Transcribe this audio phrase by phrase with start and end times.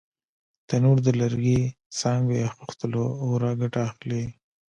[0.67, 1.61] تنور د لرګي،
[1.99, 4.23] څانګو یا خښتو له اوره ګټه اخلي